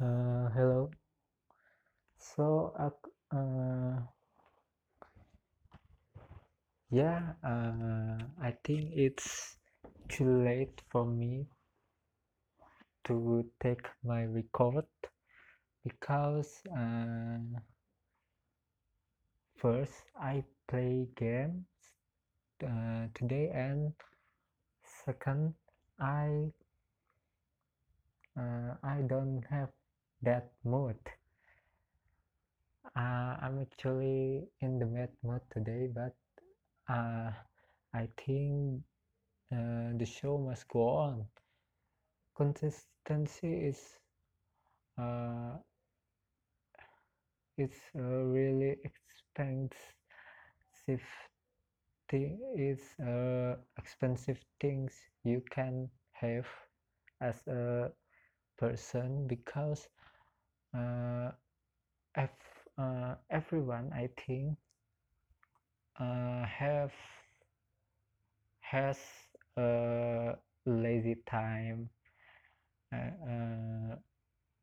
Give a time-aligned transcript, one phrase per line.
[0.00, 0.90] Uh, hello.
[2.16, 2.72] So,
[3.36, 4.00] uh,
[6.90, 9.58] yeah, uh, I think it's
[10.08, 11.44] too late for me
[13.04, 14.86] to take my record
[15.84, 17.60] because uh,
[19.56, 21.66] first I play games
[22.64, 23.92] uh, today and
[25.04, 25.52] second
[26.00, 26.52] I
[28.38, 29.68] uh, I don't have
[30.22, 30.98] that mood.
[32.96, 36.14] Uh, I'm actually in the bad mood today, but
[36.88, 37.30] uh,
[37.94, 38.82] I think
[39.52, 41.26] uh, the show must go on.
[42.34, 43.98] Consistency is
[44.98, 45.56] uh,
[47.56, 49.78] it's a really expensive
[52.10, 52.38] thing.
[52.56, 54.92] It's uh, expensive things
[55.24, 56.46] you can have
[57.20, 57.90] as a
[58.58, 59.88] person because
[60.74, 61.30] uh,
[62.16, 62.30] if,
[62.78, 64.58] uh, everyone I think
[66.00, 66.92] uh, have
[68.60, 68.98] has
[69.58, 71.90] a lazy time
[72.92, 72.96] uh,
[73.30, 73.96] uh,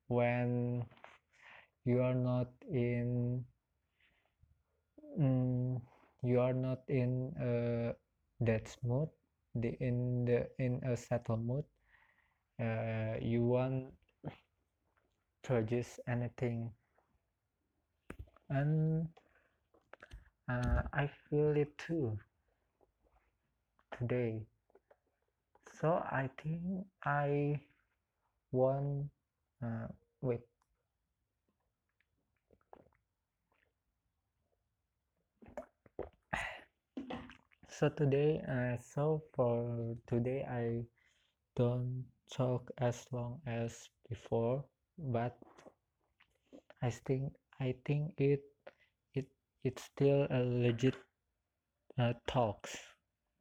[0.08, 0.86] when
[1.86, 3.46] you are not in
[5.20, 5.82] mm,
[6.24, 7.94] you are not in uh,
[8.40, 9.10] that mood
[9.56, 11.66] the in the in a settled mood.
[12.60, 13.94] Uh, you won't
[15.48, 16.70] produce anything.
[18.50, 19.08] And
[20.52, 22.20] uh, I feel it too
[23.98, 24.42] today.
[25.80, 27.62] So I think I
[28.52, 29.10] want
[29.64, 29.88] uh,
[30.22, 30.42] wait
[37.70, 40.84] so today uh, so for today I
[41.56, 44.64] don't talk as long as before
[44.98, 45.38] but
[46.82, 48.42] I think I think it
[49.14, 49.28] it
[49.64, 50.96] it's still a legit
[52.00, 52.78] uh, talks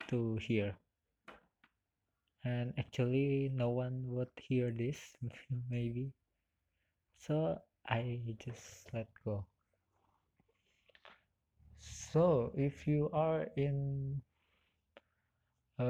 [0.08, 0.76] to hear.
[2.44, 4.98] And actually no one would hear this
[5.70, 6.12] maybe.
[7.18, 9.44] So I just let go.
[11.78, 14.22] So if you are in
[15.78, 15.84] a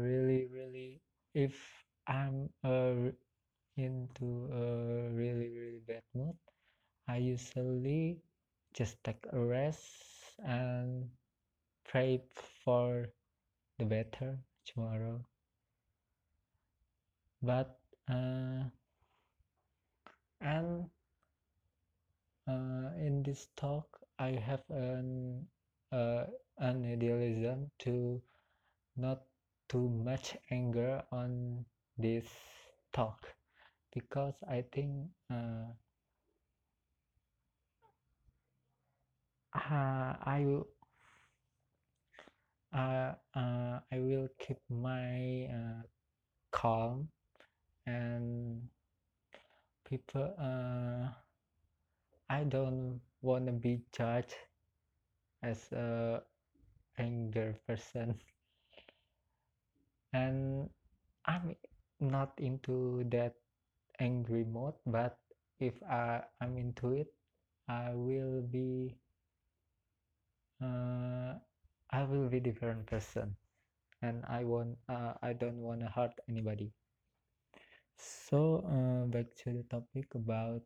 [0.00, 1.00] really really
[1.34, 1.54] if
[2.06, 3.12] I'm uh,
[3.76, 6.36] into a really really bad mood.
[7.08, 8.18] I usually
[8.74, 11.08] just take a rest and
[11.84, 12.22] pray
[12.64, 13.08] for
[13.78, 15.20] the better tomorrow.
[17.42, 18.64] But uh,
[20.40, 20.90] and
[22.46, 23.86] uh, in this talk
[24.18, 25.46] I have an
[25.92, 26.24] uh,
[26.58, 28.20] an idealism to
[28.96, 29.22] not
[29.68, 31.64] too much anger on
[31.96, 32.26] this
[32.92, 33.26] talk
[33.92, 35.70] because I think uh,
[39.54, 40.66] uh, I will
[42.72, 45.82] uh, uh, I will keep my uh,
[46.52, 47.08] calm
[47.86, 48.62] and
[49.88, 51.10] people uh,
[52.30, 54.34] I don't want to be judged
[55.42, 56.22] as a
[56.98, 58.18] anger person.
[60.12, 60.70] And
[61.26, 61.56] I'm
[62.00, 63.34] not into that
[64.00, 65.18] angry mode but
[65.60, 67.14] if I, I'm into it
[67.68, 68.96] I will be
[70.62, 71.34] uh,
[71.90, 73.36] I will be different person.
[74.02, 76.72] And I want uh, I don't want to hurt anybody.
[77.96, 80.62] So uh, back to the topic about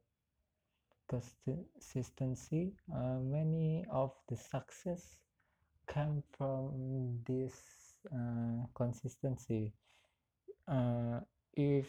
[1.09, 2.73] consistency.
[2.94, 5.17] Uh, many of the success
[5.87, 7.55] come from this
[8.12, 9.73] uh, consistency.
[10.69, 11.21] Uh,
[11.55, 11.87] if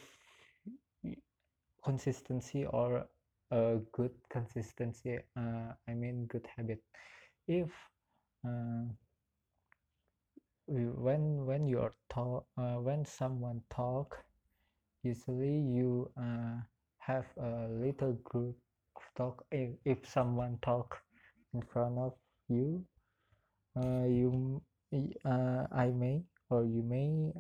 [1.85, 3.07] consistency or
[3.51, 6.83] a good consistency uh, I mean good habit.
[7.47, 7.69] If
[8.45, 8.85] uh,
[10.67, 14.17] when when you are talk uh, when someone talk
[15.03, 16.57] usually you uh,
[16.99, 18.55] have a little group
[18.97, 19.45] of talk.
[19.51, 20.97] If, if someone talk
[21.53, 22.13] in front of
[22.49, 22.85] you
[23.77, 24.61] uh, you
[25.25, 27.31] uh, I may or you may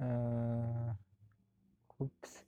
[2.01, 2.44] oops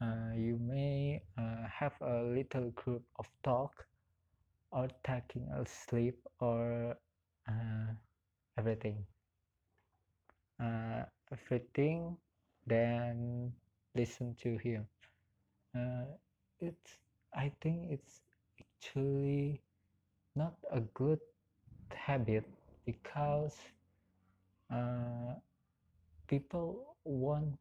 [0.00, 3.86] uh, you may uh, have a little group of talk
[4.72, 6.96] or taking a sleep or
[7.48, 7.92] uh,
[8.58, 9.04] everything.
[10.60, 12.16] Uh, everything
[12.66, 13.52] then
[13.94, 14.86] listen to him.
[15.76, 16.06] Uh,
[16.60, 16.98] it's
[17.34, 18.20] I think it's
[18.60, 19.60] actually
[20.36, 21.20] not a good
[21.92, 22.44] habit
[22.86, 23.56] because
[24.70, 25.34] uh,
[26.28, 27.58] people want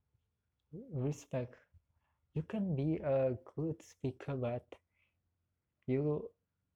[0.93, 1.55] respect
[2.35, 4.65] you can be a good speaker but
[5.87, 6.29] you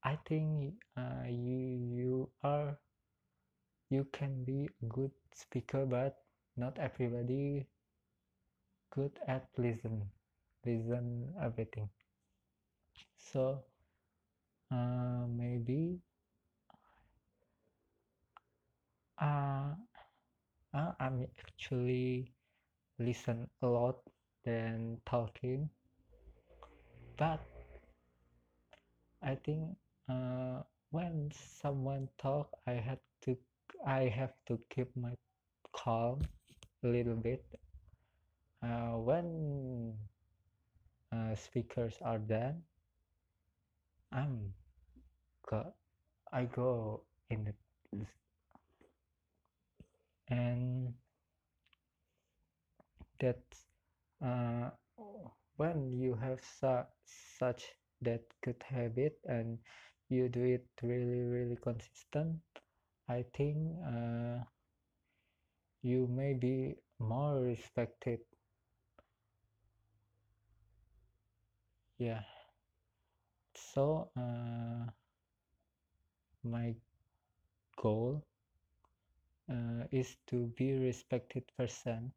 [0.03, 1.61] i think uh, you
[2.01, 2.77] you are
[3.89, 6.23] you can be a good speaker but
[6.57, 7.67] not everybody
[8.91, 10.01] good at listen
[10.65, 11.89] listen everything.
[13.17, 13.63] So
[14.71, 15.99] uh, maybe
[19.21, 19.73] uh,
[20.73, 22.31] uh, I'm actually
[22.99, 23.97] listen a lot
[24.49, 25.69] than talking
[27.17, 27.39] but
[29.21, 29.75] I think
[30.09, 30.61] uh,
[30.91, 31.29] when
[31.61, 33.37] someone talk I have to
[33.85, 35.13] I have to keep my
[35.73, 36.21] calm
[36.83, 37.43] a little bit.
[38.63, 39.93] Uh, when
[41.13, 42.61] uh, speakers are done
[44.11, 44.53] I'm
[45.49, 45.73] go
[46.33, 47.53] I go in the
[50.29, 50.93] and
[53.19, 53.39] that
[54.21, 54.69] uh,
[55.57, 56.73] when you have su
[57.39, 57.63] such
[58.01, 59.59] that good habit and
[60.09, 62.39] you do it really really consistent
[63.09, 64.43] I think uh,
[65.81, 68.21] you may be more respected.
[71.99, 72.21] Yeah.
[73.53, 74.89] So uh,
[76.43, 76.75] my
[77.77, 78.23] goal
[79.49, 82.13] uh, is to be respected person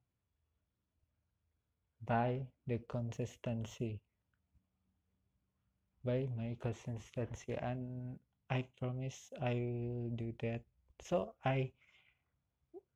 [2.06, 4.00] by the consistency
[6.04, 7.54] by my consistency.
[7.54, 8.18] And
[8.50, 10.62] I promise I will do that.
[11.00, 11.72] So I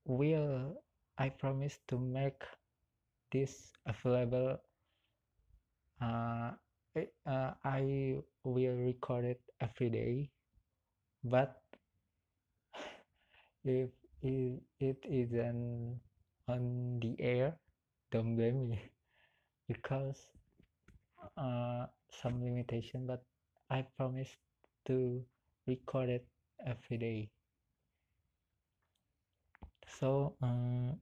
[0.05, 0.83] will
[1.19, 2.43] I promise to make
[3.33, 4.59] this available.
[6.01, 6.53] Uh,
[7.27, 10.31] uh, I will record it every day.
[11.25, 11.61] But
[13.65, 13.91] if
[14.23, 16.01] it, it isn't
[16.49, 17.57] on the air
[18.13, 18.81] don't blame me
[19.69, 20.27] because
[21.37, 23.23] uh, some limitation but
[23.71, 24.29] I promise
[24.87, 25.25] to
[25.67, 26.27] record it
[26.67, 27.31] every day.
[29.99, 30.93] So uh,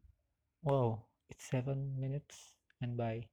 [0.62, 3.28] wow it's seven minutes and bye